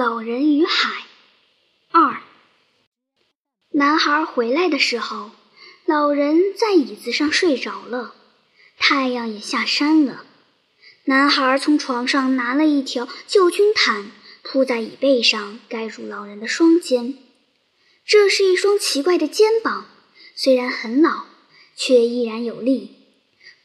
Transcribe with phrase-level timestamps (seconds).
[0.00, 1.04] 老人与海
[1.90, 2.22] 二。
[3.72, 5.30] 男孩回来的时候，
[5.84, 8.14] 老人在椅子上睡着了，
[8.78, 10.24] 太阳也下山了。
[11.04, 14.10] 男孩从床上拿了一条旧军毯，
[14.42, 17.18] 铺在椅背上，盖住老人的双肩。
[18.06, 19.86] 这是一双奇怪的肩膀，
[20.34, 21.26] 虽然很老，
[21.76, 22.96] 却依然有力，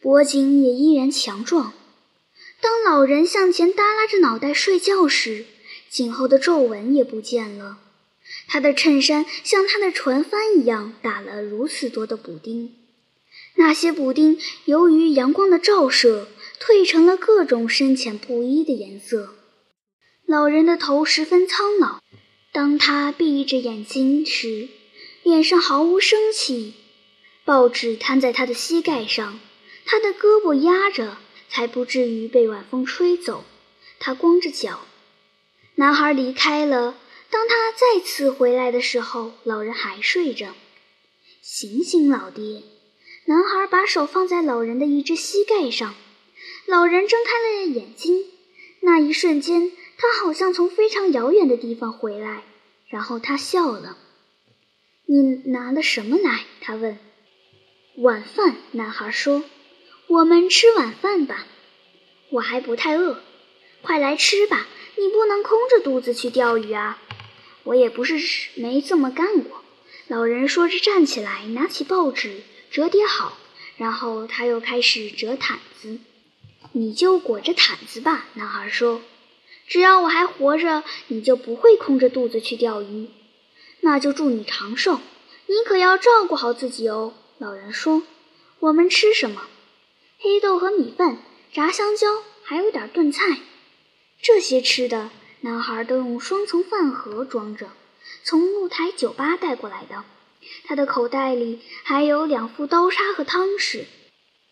[0.01, 1.71] 脖颈也依然强壮。
[2.59, 5.45] 当老人向前耷拉着脑袋睡觉时，
[5.95, 7.77] 颈后的皱纹也不见了，
[8.49, 12.75] 他的衬衫像他的船帆一样打了如此多的补丁，
[13.55, 16.27] 那些补丁由于阳光的照射，
[16.59, 19.35] 褪成了各种深浅不一的颜色。
[20.25, 22.01] 老人的头十分苍老，
[22.51, 24.67] 当他闭着眼睛时，
[25.23, 26.73] 脸上毫无生气。
[27.45, 29.39] 报纸摊在他的膝盖上，
[29.85, 31.15] 他的胳膊压着，
[31.47, 33.45] 才不至于被晚风吹走。
[33.97, 34.81] 他光着脚。
[35.75, 36.95] 男孩离开了。
[37.29, 40.53] 当他再次回来的时候，老人还睡着。
[41.41, 42.63] 醒醒，老爹！
[43.25, 45.95] 男孩把手放在老人的一只膝盖上。
[46.65, 48.25] 老人睁开了眼睛。
[48.81, 52.43] 那一瞬间，他好像从非常遥远的地方回来。
[52.87, 53.97] 然后他笑了。
[55.07, 56.97] “你拿了什么来？”他问。
[57.97, 59.43] “晚饭。”男孩说。
[60.07, 61.45] “我们吃晚饭吧。
[62.29, 63.21] 我还不太饿。
[63.81, 64.67] 快来吃吧。”
[64.97, 67.01] 你不能空着肚子去钓鱼啊！
[67.63, 68.17] 我也不是
[68.55, 69.63] 没这么干过。
[70.07, 73.37] 老人说着站起来，拿起报纸折叠好，
[73.77, 75.97] 然后他又开始折毯子。
[76.73, 79.01] 你就裹着毯子吧，男孩说。
[79.67, 83.09] 只要我还活着，你就不会空着肚子去钓鱼。
[83.81, 84.99] 那就祝你长寿。
[85.47, 87.13] 你可要照顾好自己哦。
[87.37, 88.03] 老人说。
[88.59, 89.47] 我们吃什么？
[90.17, 91.17] 黑豆和米饭，
[91.51, 93.39] 炸香蕉，还有点炖菜。
[94.27, 97.69] 这些吃的，男孩都用双层饭盒装着，
[98.23, 100.03] 从露台酒吧带过来的。
[100.63, 103.83] 他的口袋里还有两副刀叉和汤匙，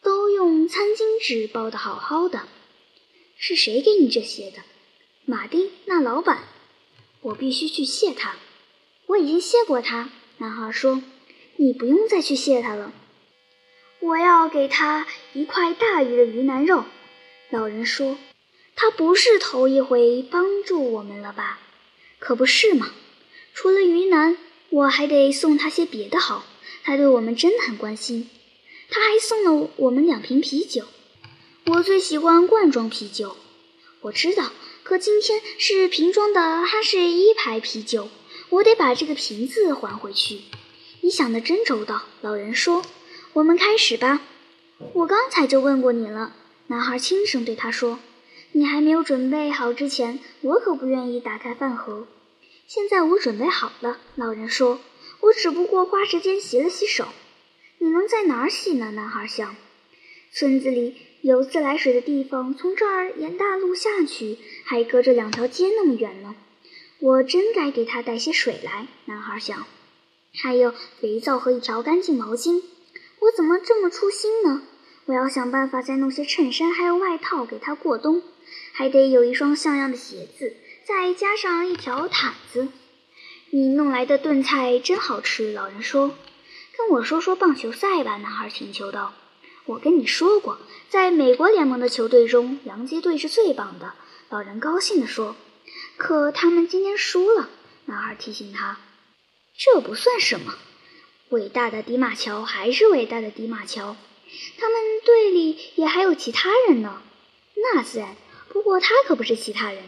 [0.03, 2.47] 都用餐巾纸包得好好的。
[3.35, 4.59] 是谁给你这些的？
[5.25, 6.43] 马丁，那老板。
[7.21, 8.35] 我必须去谢他。
[9.07, 10.11] 我已经谢过他。
[10.37, 11.01] 男孩说
[11.57, 12.93] ：“你不用再去谢他了。”
[14.01, 16.83] 我要给他一块大鱼的鱼腩肉。
[17.49, 18.19] 老人说。
[18.75, 21.59] 他不是头一回帮助我们了吧？
[22.19, 22.91] 可不是嘛！
[23.53, 24.37] 除了云南，
[24.69, 26.45] 我还得送他些别的好。
[26.83, 28.29] 他对我们真的很关心。
[28.89, 30.85] 他还送了我们两瓶啤酒。
[31.65, 33.37] 我最喜欢罐装啤酒。
[34.01, 34.51] 我知道，
[34.83, 38.09] 可今天是瓶装的哈士一牌啤酒，
[38.49, 40.41] 我得把这个瓶子还回去。
[41.01, 42.83] 你想的真周到，老人说。
[43.33, 44.21] 我们开始吧。
[44.93, 46.35] 我刚才就问过你了。
[46.67, 47.99] 男孩轻声对他说。
[48.55, 52.05] 你还没有准备好之前，我可不愿意打开饭盒。
[52.67, 54.79] 现在我准备好了，老人说。
[55.21, 57.07] 我只不过花时间洗了洗手。
[57.79, 58.91] 你能在哪儿洗呢？
[58.91, 59.55] 男孩想。
[60.31, 66.35] 村子里有自来水的地方，从这儿沿大路下去，还隔着两条街那么远呢。
[66.99, 69.65] 我真该给他带些水来，男孩想。
[70.35, 72.61] 还有肥皂和一条干净毛巾。
[73.19, 74.61] 我怎么这么粗心呢？
[75.05, 78.21] 我要想办法再弄些衬衫还有外套给他过冬。
[78.73, 80.55] 还得有一双像样的鞋子，
[80.85, 82.69] 再加上一条毯子。
[83.51, 86.15] 你弄来的炖菜真好吃，老人说。
[86.75, 89.13] 跟我说说棒球赛吧，男孩请求道。
[89.65, 90.57] 我跟你说过，
[90.89, 93.93] 在美国联盟的球队中，洋基队是最棒的。
[94.29, 95.35] 老人高兴地说。
[95.95, 97.49] 可他们今天输了，
[97.85, 98.79] 男孩提醒他。
[99.55, 100.55] 这不算什么，
[101.29, 103.95] 伟大的迪马乔还是伟大的迪马乔。
[104.57, 107.01] 他们队里也还有其他人呢。
[107.55, 108.15] 那自然。
[108.53, 109.83] 不过他可不是其他人。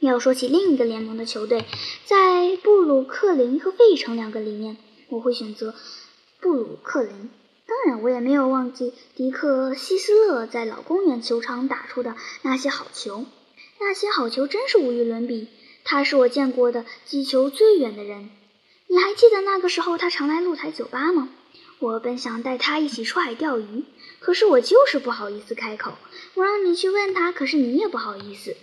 [0.00, 1.64] 要说起另一个联盟的球队，
[2.06, 4.78] 在布鲁克林和费城两个里面，
[5.10, 5.74] 我会选择
[6.40, 7.30] 布鲁克林。
[7.66, 13.26] 当然，我也没有忘记迪克·希斯勒在老公园球场打出的那些好球。
[13.78, 15.48] 那些好球真是无与伦比。
[15.84, 18.30] 他是我见过的击球最远的人。
[18.86, 21.28] 你还记得那个时候他常来露台酒吧吗？
[21.78, 23.84] 我本想带他一起出海钓鱼，
[24.18, 25.92] 可是我就是不好意思开口。
[26.34, 28.56] 我让你去问他，可是你也不好意思。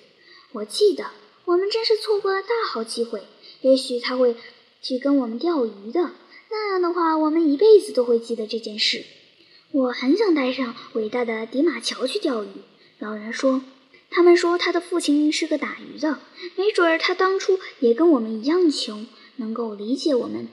[0.51, 1.11] 我记得，
[1.45, 3.21] 我们真是错过了大好机会。
[3.61, 4.35] 也许他会
[4.81, 6.11] 去跟我们钓鱼的，
[6.49, 9.03] 那样的话，我们一辈子都会记得这件事。
[9.71, 12.47] 我很想带上伟大的迪马乔去钓鱼。
[12.99, 13.61] 老人说，
[14.09, 16.19] 他们说他的父亲是个打鱼的，
[16.55, 19.05] 没准儿他当初也跟我们一样穷，
[19.35, 20.47] 能够理解我们。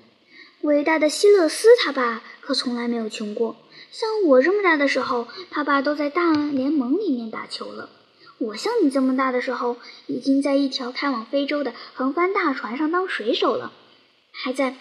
[0.63, 3.57] 伟大的希勒斯，他爸可从来没有穷过。
[3.91, 7.89] 像我这么大的时候，他爸都在大联盟里面打球了。
[8.37, 13.73] 我像你这么大的时候，已经在一条开往非洲的横帆大船上当水手了，
[14.33, 14.77] 还在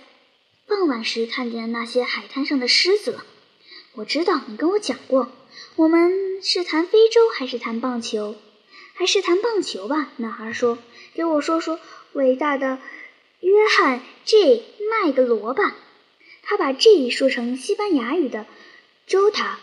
[0.67, 3.23] 傍晚时看见那些海滩上的狮子了。
[3.95, 5.29] 我知道你跟我讲过，
[5.77, 8.35] 我们是谈非洲还是谈棒球？
[8.93, 10.09] 还是谈棒球吧。
[10.17, 10.77] 男孩说
[11.15, 11.79] ：“给我说说
[12.11, 12.79] 伟大的
[13.39, 15.75] 约翰 ·J· 麦格罗吧。”
[16.41, 18.47] 他把 J 说成西班牙语的
[19.07, 19.57] Jota。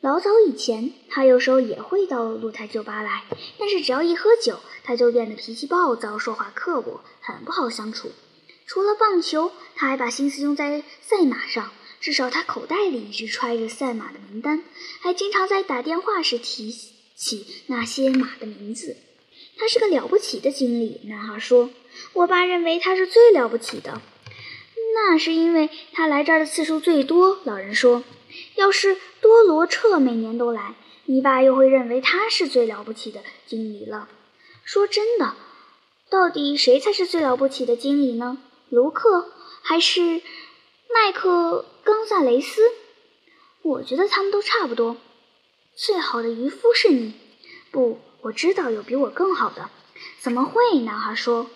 [0.00, 3.24] 老早以前，他有时候也会到露台酒吧来，
[3.58, 8.12] 但是只要一喝酒，他就变得脾气暴躁，说话刻薄，很不好相处。
[8.66, 14.62] 除了棒球，他还把心思用在赛马上，至少他口袋里一直揣着赛马的名单，
[15.00, 16.70] 还经常在打电话时提
[17.16, 18.96] 起那些马的名字。
[19.56, 21.70] 他是个了不起的经理，男孩说。
[22.12, 24.00] 我爸认为他是最了不起的，
[24.94, 27.38] 那是因为他来这儿的次数最多。
[27.44, 28.04] 老人说。
[28.56, 30.74] 要是多罗彻每年都来，
[31.04, 34.08] 你爸又会认为他是最了不起的经理了。
[34.64, 35.36] 说真的，
[36.10, 38.38] 到底谁才是最了不起的经理呢？
[38.70, 39.30] 卢克
[39.62, 40.20] 还是
[40.92, 42.72] 麦克冈萨雷斯？
[43.62, 44.96] 我觉得他们都差不多。
[45.76, 47.14] 最好的渔夫是你。
[47.70, 49.68] 不，我知道有比我更好的。
[50.18, 50.78] 怎么会？
[50.80, 51.50] 男孩说：“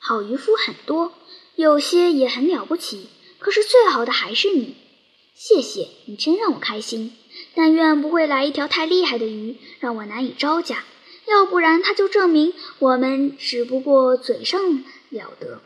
[0.00, 1.12] 好渔夫很多，
[1.56, 3.08] 有些也很了不起。
[3.38, 4.76] 可是最好的还是你。”
[5.36, 7.12] 谢谢你，真让我开心。
[7.54, 10.84] 但愿不会来一条太厉害的鱼，让我难以招架。
[11.26, 15.60] 要不然，他就证明我们只不过嘴上了得。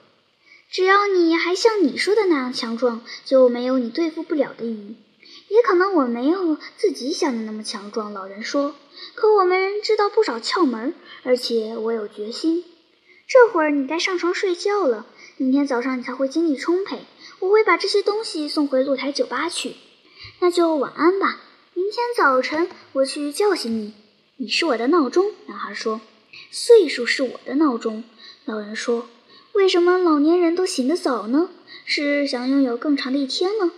[0.69, 4.97] 只要你还像你说的那样强壮，就没有你对付不了的鱼。
[5.51, 8.15] 也可能我没有自己想的那么强壮。
[8.15, 8.77] 老人说
[9.15, 10.95] ：“可我们知道不少窍门，
[11.25, 12.65] 而且我有决心。”
[13.27, 15.07] 这会儿你该上床睡觉了。
[15.37, 17.01] 明天早上你才会精力充沛。
[17.41, 19.75] 我会把这些东西送回露台酒吧去，
[20.39, 21.41] 那就晚安吧。
[21.75, 23.95] 明天早晨我去叫醒你。
[24.37, 26.01] 你是我的闹钟，男孩说。
[26.53, 28.05] 岁数是我的闹钟，
[28.45, 29.09] 老人说。
[29.53, 31.51] 为什么老年人都醒得早呢？
[31.85, 33.73] 是想拥有更长的一天吗？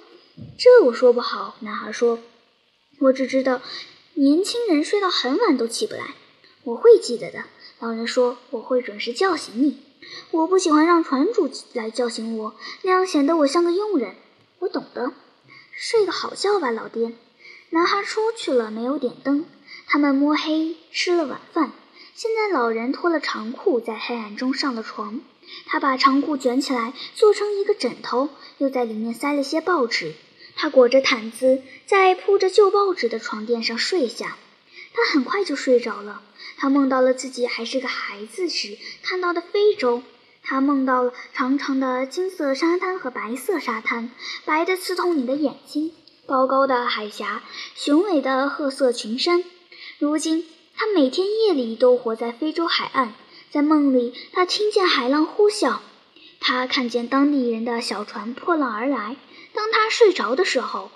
[0.59, 2.19] 这我说不好，男孩说。
[2.99, 3.61] 我只知道，
[4.15, 6.15] 年轻人睡到很晚都起不来。
[6.65, 7.45] 我会记得的，
[7.81, 8.39] 老人说。
[8.51, 9.83] 我会准时叫醒你。
[10.31, 14.15] 我不喜欢让船主来叫醒我，那样显得我像个佣人。
[14.61, 15.13] 我懂得，
[15.73, 17.13] 睡个好觉吧，老爹。
[17.71, 19.45] 男孩出去了，没有点灯。
[19.87, 21.73] 他们摸黑吃了晚饭。
[22.15, 25.21] 现在老人脱了长裤，在黑暗中上了床。
[25.67, 28.29] 他把长裤卷起来，做成一个枕头，
[28.59, 30.15] 又在里面塞了些报纸。
[30.55, 34.37] 他裹着毯子，在铺着旧报纸的床垫上睡下。
[34.95, 36.23] 他很快就睡着了。
[36.59, 40.03] 他梦到了自己还是个孩子时看到的非洲。
[40.43, 44.11] 他梦到了长长的金色沙滩和白色沙滩，
[44.45, 45.93] 白的刺痛你的眼睛；
[46.27, 47.43] 高高的海峡，
[47.75, 49.45] 雄伟的褐色群山。
[49.99, 50.45] 如今，
[50.77, 53.15] 他每天夜里都活在非洲海岸。
[53.53, 55.81] 在梦里，他听见海浪呼啸，
[56.41, 59.19] 他看见当地人的小船破浪而来。
[59.53, 60.91] 当他睡着的时候，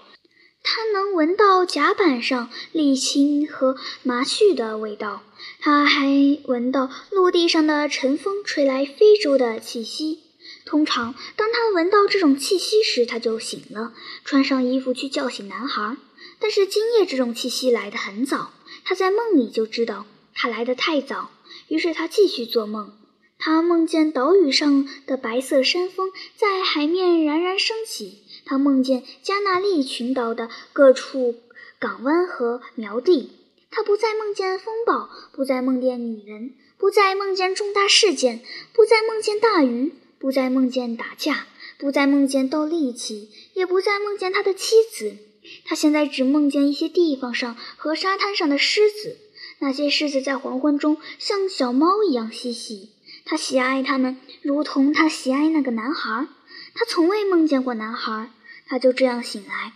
[0.62, 5.22] 他能闻到甲板上沥青和麻絮的味道，
[5.60, 6.08] 他还
[6.46, 10.20] 闻到陆地上的晨风吹来非洲的气息。
[10.64, 13.92] 通常，当他闻到这种气息时，他就醒了，
[14.24, 15.98] 穿上衣服去叫醒男孩。
[16.38, 18.50] 但是今夜这种气息来得很早，
[18.82, 21.30] 他在梦里就知道他来得太早，
[21.68, 22.92] 于是他继续做梦。
[23.38, 28.22] 他梦见岛屿上的白色山峰在海面冉冉升起。
[28.44, 31.34] 他梦见加纳利群岛的各处
[31.78, 33.32] 港湾和苗地。
[33.70, 45.16] 他不再梦见风暴，不再梦见女人，不再梦见重大事件，不再梦见大鱼，不再梦见打架，不再梦见斗力气，也不再梦见他的妻子。
[45.64, 49.18] 他现在只梦见一些地方上和沙滩上的狮子。
[49.58, 52.90] 那些狮子在黄昏中像小猫一样嬉戏。
[53.24, 56.26] 他喜爱它们，如同他喜爱那个男孩。
[56.74, 58.30] 他从未梦见过男孩。
[58.68, 59.74] 他就这样醒来，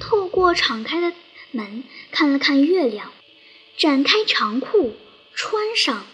[0.00, 1.12] 透过敞开的
[1.52, 3.12] 门看了看月亮，
[3.76, 4.94] 展开长裤
[5.34, 6.04] 穿上。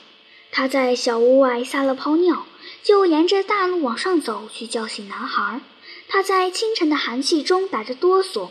[0.52, 2.44] 他在小屋外撒了泡尿，
[2.82, 5.62] 就沿着大路往上走去叫醒男孩。
[6.06, 8.50] 他在清晨的寒气中打着哆嗦，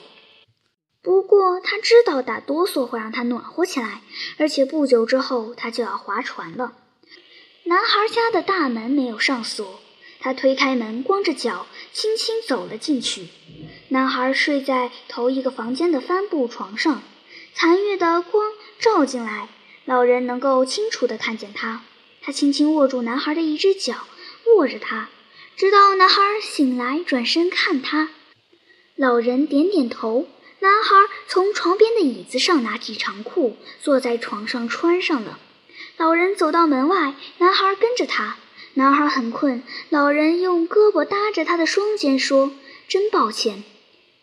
[1.04, 4.02] 不过他知道打哆嗦会让他暖和起来，
[4.38, 6.74] 而且不久之后他就要划船了。
[7.66, 9.82] 男孩家的大门没有上锁。
[10.22, 13.28] 他推开门，光着脚，轻轻走了进去。
[13.90, 17.04] 男孩睡在头一个房间的帆布床上，
[17.54, 19.50] 残月的光照进来，
[19.84, 21.84] 老人能够清楚地看见他。
[22.22, 24.08] 他轻轻握住男孩的一只脚，
[24.56, 25.10] 握着他，
[25.58, 28.12] 直到男孩醒来，转身看他。
[28.96, 30.26] 老人点点头。
[30.64, 30.96] 男孩
[31.28, 35.38] 从床边的椅子上拿起长裤，坐在床上穿上了。
[35.98, 38.38] 老人走到门外，男孩跟着他。
[38.76, 42.54] 男孩很困，老人用胳膊搭着他的双肩，说
[42.88, 43.66] ：“真抱歉。”“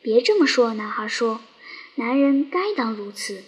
[0.00, 1.42] 别这么说。”男孩说
[1.96, 3.42] ，“男人该当如此。”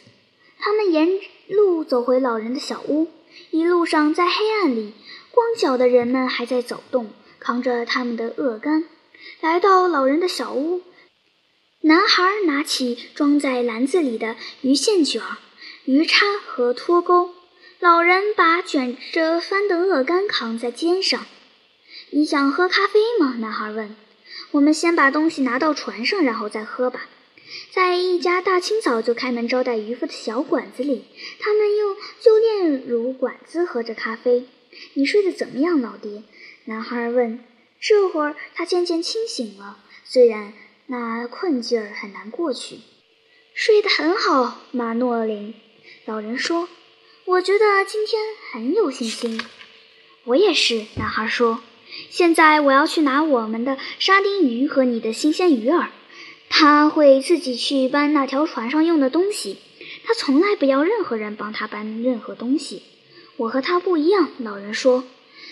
[0.61, 1.08] 他们沿
[1.49, 3.08] 路走回老人的小屋，
[3.52, 4.92] 一路上在黑暗里，
[5.30, 8.84] 光脚的人们还在走动，扛着他们的鹅杆。
[9.40, 10.82] 来到老人的小屋，
[11.85, 15.21] 男孩拿起装在篮子里的鱼线卷、
[15.85, 17.35] 鱼叉和拖钩。
[17.81, 21.27] 老人把卷着帆的鹅肝扛在肩上。
[22.11, 23.35] 你想喝咖啡吗？
[23.41, 23.97] 男孩问。
[24.53, 27.09] 我们先把东西拿到船上，然后再喝吧。
[27.73, 31.07] 在一家大清早就开门招待渔夫的小馆子里，
[31.41, 34.47] 他们用旧炼乳管子喝着咖啡。
[34.95, 36.23] 你睡得怎么样，老爹？
[36.67, 37.43] 男孩问。
[37.81, 40.53] 这会儿他渐渐清醒了，虽然
[40.92, 42.80] 那困劲儿很难过去。
[43.54, 45.54] 睡得很好，马诺林。
[46.04, 46.68] 老人说。
[47.25, 48.20] 我觉得今天
[48.52, 49.40] 很有信心，
[50.25, 50.84] 我也是。
[50.96, 51.62] 男孩说
[52.11, 55.87] ：“现在我要去拿我们的沙丁鱼和你的新鲜鱼饵。
[56.50, 59.56] 他会自己去搬那条船上用的东西。
[60.04, 62.82] 他从来不要任何人帮他搬任何东西。
[63.38, 65.04] 我和他不一样。”老人说：“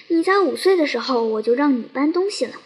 [0.09, 2.57] 你在五岁的时候，我就让你搬东西了。”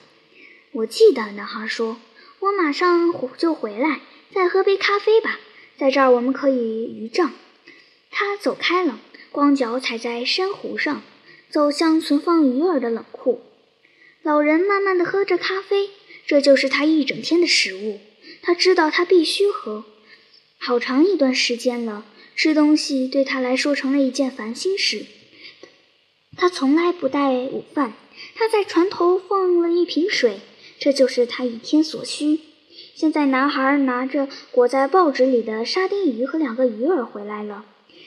[0.72, 1.30] 我记得。
[1.32, 1.98] 男孩说
[2.44, 4.02] ：“我马上就回来，
[4.34, 5.40] 再喝杯咖啡吧。
[5.78, 7.32] 在这儿我们可以渔账。”
[8.12, 9.00] 他走开了，
[9.32, 11.02] 光脚踩在珊瑚上，
[11.48, 13.40] 走向存放鱼饵的冷库。
[14.22, 15.88] 老人慢慢地喝着咖啡，
[16.26, 17.98] 这就是他一整天的食物。
[18.42, 19.86] 他知道他必须喝，
[20.58, 22.04] 好长一段时间了，
[22.36, 25.06] 吃东西对他来说成了一件烦心事。
[26.36, 27.94] 他从来不带午饭，
[28.34, 30.40] 他在船头放了一瓶水，
[30.78, 32.40] 这就是他一天所需。
[32.94, 37.64] 现在，男孩拿着裹在报纸里的沙丁鱼和两个鱼饵回来了。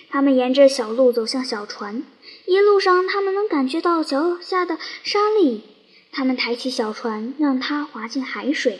[0.10, 2.04] 他们沿着小路走向小船，
[2.46, 5.64] 一路上他们能感觉到脚下的沙粒。
[6.12, 8.80] 他们抬起小船，让它滑进海水。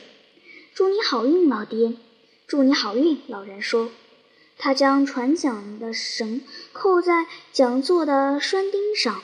[0.74, 1.94] 祝你好运，老爹！
[2.48, 3.90] 祝你好运，老人说。
[4.58, 6.42] 他将船桨的绳
[6.72, 9.22] 扣在桨座的栓钉上。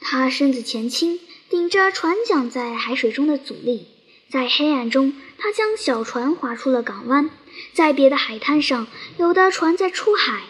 [0.00, 1.20] 他身子前倾，
[1.52, 3.86] 顶着船桨在海水中的阻力。
[4.30, 7.28] 在黑暗中，他将小船划出了港湾。
[7.74, 8.86] 在别的海滩上，
[9.18, 10.44] 有的船在出海。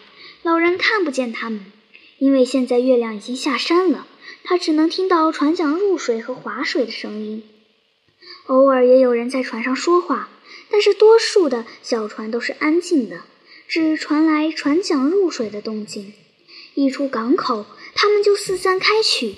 [0.45, 1.73] 老人看不见他们，
[2.19, 4.07] 因为现在月亮已经下山了。
[4.45, 7.43] 他只能听到船桨入水和划水的声音。
[8.47, 10.29] 偶尔也有人在船上说话，
[10.71, 13.23] 但是多数的小船都是安静的，
[13.67, 16.13] 只传来船桨入水的动静。
[16.75, 19.35] 一出港口，他们就四散开去，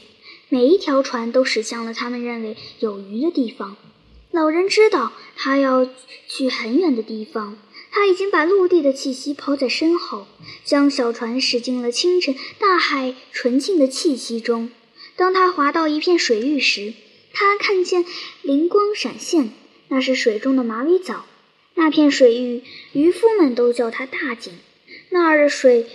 [0.55, 3.77] 每一条船都驶向了他们认为有鱼的地方。
[4.31, 5.85] 老人知道他要
[6.29, 7.59] 去很远的地方。
[7.91, 10.29] 他已经把陆地的气息抛在身后，
[10.65, 14.71] 将小船驶进了清晨大海纯净的气息中。
[15.17, 16.95] 当他划到一片水域时，
[17.33, 18.05] 他看见
[18.43, 19.51] 灵光闪现，
[19.89, 21.27] 那是水中的马尾藻。
[21.75, 24.53] 那片水域，渔夫们都叫它大井。
[25.11, 25.87] 那儿的水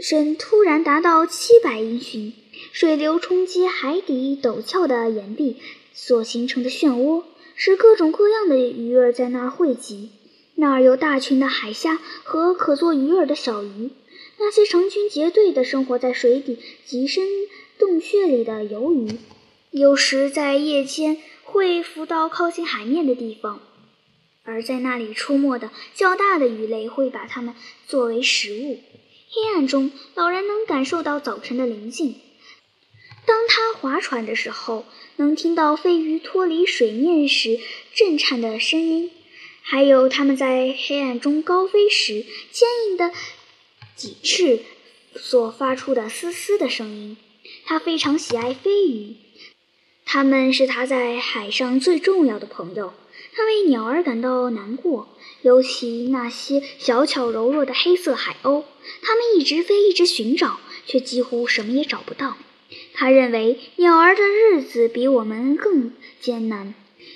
[0.00, 2.32] 深突然达到七百英寻，
[2.72, 5.56] 水流冲击海底陡峭的岩壁
[5.94, 10.10] 所形成的漩涡，使各种各样的鱼儿在那儿汇集。
[10.54, 13.90] 那儿有大群的海虾和可做鱼饵的小鱼，
[14.38, 17.26] 那些成群结队地生活在水底极深
[17.78, 19.18] 洞穴里的游鱼，
[19.70, 23.60] 有时在夜间会浮到靠近海面的地方，
[24.44, 27.54] 而在那里出没的较大的鱼类会把它们
[27.88, 28.78] 作为食物。
[29.30, 32.16] 黑暗中，老人能感受到早晨的宁静。
[33.24, 34.84] 当他划船的时候，
[35.16, 37.60] 能听到飞鱼脱离水面时
[37.94, 39.10] 震颤的声音。
[39.64, 43.12] 还有它们在黑暗中高飞时坚硬的
[43.94, 44.60] 脊翅
[45.14, 47.16] 所发出的嘶嘶的声音。
[47.64, 49.14] 他非常喜爱飞鱼，
[50.04, 52.92] 它们是他在海上最重要的朋友。
[53.34, 58.64] 他为鸟儿感到难过，尤其那些小巧柔弱的黑色海鸥。
[59.00, 62.36] 它们一直飞，一直寻找，却几乎什么也找不到。
[62.94, 66.74] 他认为鸟儿的日子比我们更艰难。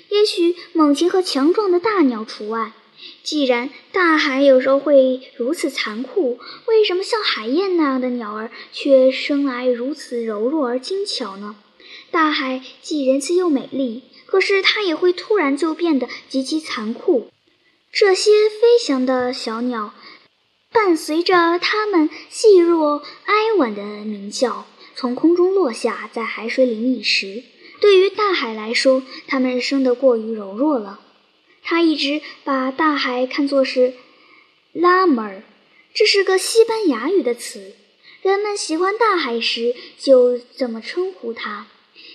[0.09, 2.73] 也许猛禽和强壮的大鸟除外。
[3.21, 11.55] 既然大海有时候会如此残酷，为什么像海燕那样的鸟儿却生来如此柔弱而精巧呢？
[12.09, 17.27] 大海既仁慈又美丽，可是它也会突然就变得极其残酷。
[17.91, 19.93] 这些飞翔的小鸟，
[20.71, 24.65] 伴随着它们细弱哀婉的鸣叫，
[24.99, 27.43] 从空中落下，在海水里觅食。
[27.79, 30.99] 对于大海来说，它们生得过于柔弱了。
[31.61, 33.93] 他一直把大海看作是
[34.73, 35.43] 拉门儿，
[35.93, 37.75] 这是个西班牙语的词。
[38.23, 41.67] 人们喜欢大海时就这么称呼它。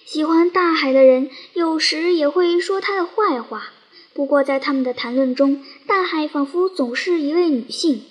[0.05, 3.71] 喜欢大海的人有时也会说它的坏话。
[4.12, 8.03] 不过，在他们的谈论中，大海仿佛总是一位女性。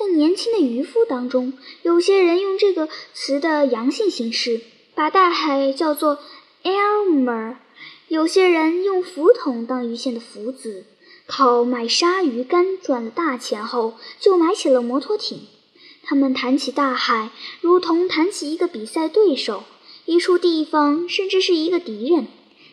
[0.00, 1.52] 在年轻的渔夫当中，
[1.82, 4.62] 有些人用这个词的阳性形式，
[4.94, 6.18] 把大海叫做
[6.62, 7.56] Elmer；
[8.08, 10.86] 有些人用浮筒当鱼线的浮子，
[11.26, 15.40] 靠卖鲨鱼干赚了大钱后，就买起了摩托艇。
[16.02, 17.28] 他们谈起大海，
[17.60, 19.64] 如同谈起一个比赛对手、
[20.06, 22.26] 一处地方，甚至是一个敌人。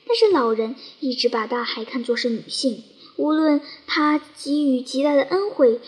[0.07, 2.85] 但是老人一直把大海看作是女性，
[3.17, 5.81] 无论她给予极大的恩惠，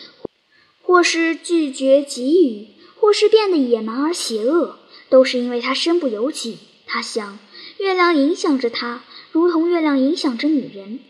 [0.82, 6.58] 或是拒绝给予，或是变得野蛮而邪恶，都是因为他身不由己。
[6.86, 7.38] 他想，
[7.78, 11.00] 月亮影响着他，如同月亮影响着女人。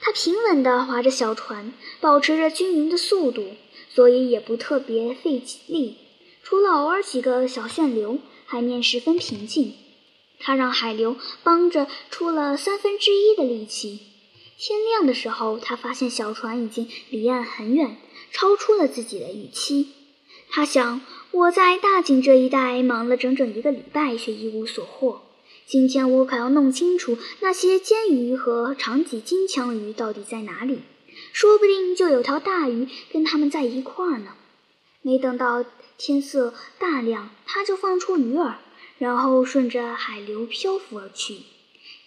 [0.00, 3.44] 他平稳地划着小船，保持着均匀的速度，
[3.90, 5.96] 所以也不特别费力。
[6.42, 9.74] 除了偶尔几个小旋流，海面十分平静。
[10.40, 13.98] 他让海流帮着出了三分之一的力气。
[14.56, 17.96] 天亮的时候，他发现小船已经离岸很远，
[18.30, 19.88] 超出了自己的预期。
[20.50, 25.22] 他想：我在大井这一带忙了整整一个礼拜，却一无所获。
[25.66, 30.80] 今天我可要弄清楚那些尖鱼和长脊金枪鱼到底在哪里，
[31.32, 34.34] 说不定就有条大鱼跟他们在一块儿呢。
[35.02, 35.64] 没等到
[35.96, 38.54] 天色大亮，他就放出鱼饵。
[38.98, 41.36] 然后顺着海流漂浮而去。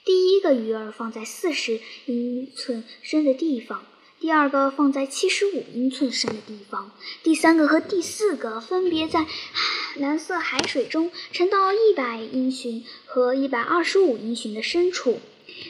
[0.04, 3.86] 第一个鱼儿放在四十英寸深的地方，
[4.22, 6.92] 第二个放在七十五英寸深的地方，
[7.24, 9.26] 第三个和第四个分别在
[9.96, 15.20] 蓝色海水中沉到一百英寻和一百二十五英寻的深处。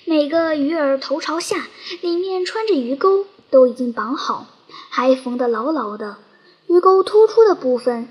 [0.04, 1.70] 每个鱼儿头朝下，
[2.02, 4.48] 里面穿着鱼钩，都已经绑好，
[4.90, 6.18] 还缝得牢牢的。
[6.68, 8.10] 鱼钩突出的部分，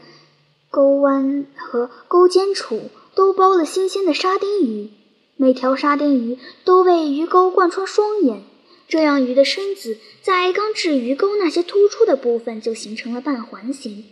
[0.71, 2.91] 钩弯和钩尖处。
[3.13, 4.89] 都包了新鲜的沙丁鱼，
[5.37, 8.45] 每条沙丁鱼都被鱼钩贯穿双眼，
[8.91, 14.05] 这样鱼的身子在刚至鱼钩那些突出的部分就形成了半环形。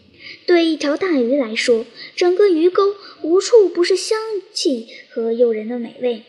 [0.47, 4.19] 对一条大鱼来说，整个鱼钩无处不是香
[4.53, 6.23] 气和诱人的美味。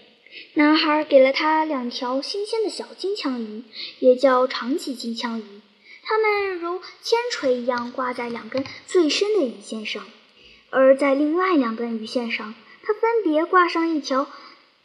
[0.56, 3.64] 男孩给了他两条新鲜的小金枪鱼，
[4.00, 5.44] 也叫长鳍金枪鱼，
[6.02, 10.06] 它们如铅锤一样挂在两根最深的鱼线上。
[10.72, 14.28] 而在另外两根鱼线上，他分别挂上一条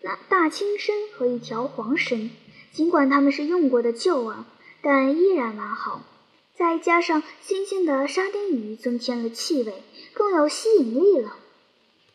[0.02, 2.30] 大大青身和一条黄身。
[2.74, 4.44] 尽管它们是用过的旧饵，
[4.82, 6.02] 但依然完好。
[6.56, 9.82] 再加上新鲜的沙丁鱼，增添了气味，
[10.12, 11.36] 更有吸引力了。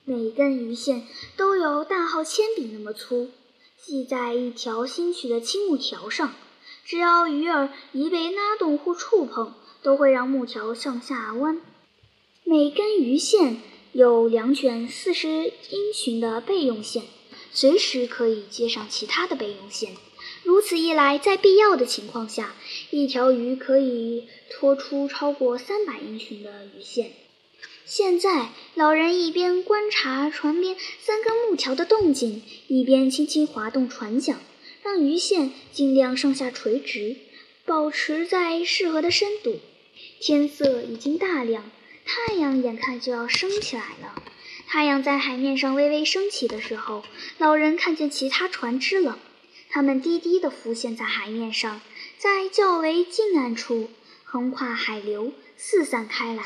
[0.04, 3.30] 每根鱼线都有大号铅笔那么粗，
[3.78, 6.34] 系在一条新取的青木条上。
[6.86, 11.62] 只要鱼饵一被拉动或触碰，都会让木条向下弯。
[12.44, 13.62] 每根鱼线
[13.94, 17.04] 有两卷四十英寻的备用线，
[17.52, 19.96] 随时可以接上其他的备用线。
[20.44, 22.56] 如此一来，在必要的情况下，
[22.92, 27.12] 一条鱼可以拖出超过三百英寻的鱼线。
[27.86, 34.40] 现在，老人一边观察船边三根木条的动静，一边轻轻滑动船桨，
[34.84, 37.16] 让鱼线尽量上下垂直，
[37.66, 39.60] 保持在适合的深度。
[40.20, 41.70] 天色已经大亮。
[42.06, 44.24] 太阳眼看就要升起来了。
[44.68, 47.04] 太阳在海面上微微升起的时候，
[47.38, 49.20] 老人看见其他船只了。
[49.70, 51.80] 它们低低地浮现在海面上，
[52.18, 53.90] 在较为近岸处
[54.24, 56.44] 横跨海流，四散开来。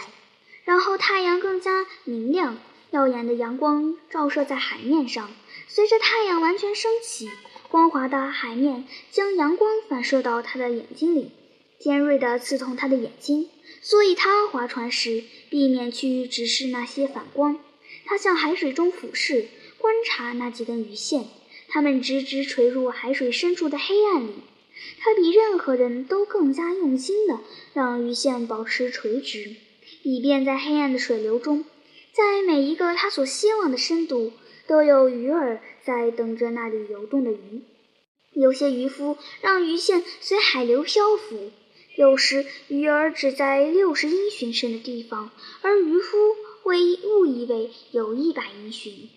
[0.65, 2.57] 然后太阳更加明亮，
[2.91, 5.31] 耀眼的阳光照射在海面上。
[5.67, 7.29] 随着太阳完全升起，
[7.69, 11.31] 光滑的海面将阳光反射到他的眼睛里，
[11.79, 13.49] 尖锐地刺痛他的眼睛。
[13.81, 17.59] 所以他划船时避免去直视那些反光。
[18.05, 21.25] 他向海水中俯视，观察那几根鱼线，
[21.73, 24.33] 它们直直垂入海水深处的黑暗里。
[24.99, 27.39] 他比任何人都更加用心地
[27.73, 29.55] 让鱼线保持垂直，
[30.03, 31.65] 以便在黑暗的水流中，
[32.11, 34.33] 在每一个他所希望的深度，
[34.67, 37.63] 都有鱼儿在等着那里游动的鱼。
[38.33, 41.51] 有些渔夫让鱼线随海流漂浮。
[41.95, 45.31] 有时鱼儿只在六十英寻深的地方，
[45.61, 46.17] 而渔夫
[46.61, 49.09] 会误以为有一百英寻。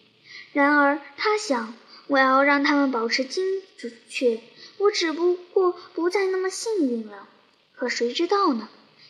[0.53, 1.75] 然而他想，
[2.09, 4.41] 我要让他们保持精准确，
[4.79, 7.29] 我只不过不再那么幸运了。
[7.75, 8.69] 可谁知道呢？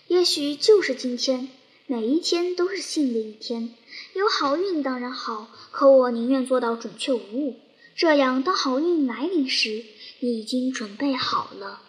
[0.09, 1.49] 也许就是今天，
[1.87, 3.75] 每一天都是幸的一天。
[4.15, 7.57] 有好运当然好，可我宁愿做到准确无误。
[7.95, 9.85] 这样，当好运来临时，
[10.21, 11.83] 你已经准备好了。